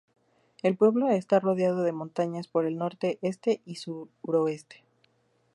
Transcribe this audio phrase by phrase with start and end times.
[0.63, 4.83] El pueblo está rodeado de montañas, por el norte, este y suroeste.